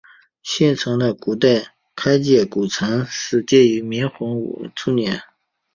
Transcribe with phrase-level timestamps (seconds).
[0.41, 1.15] 现存的
[1.95, 5.21] 开建古城始建于明洪武初年。